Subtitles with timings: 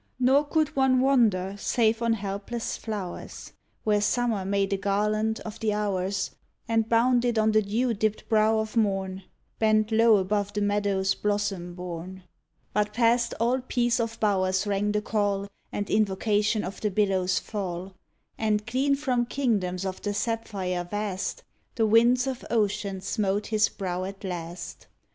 [0.19, 3.53] Nor could one wander save on helpless flow'rs,
[3.83, 6.31] Where Summer made a garland of the hours
[6.67, 9.21] And bound it on the dew dipt brow of Mom,
[9.59, 12.23] Bent low above the meadow's blossom bourn.
[12.73, 17.93] But past all peace of bowers rang the call And invocation of the billows' fall,
[18.39, 21.43] And, clean from kingdoms of the sapphire vast.
[21.75, 24.87] DUJNDON The winds of ocean smote his brow at last.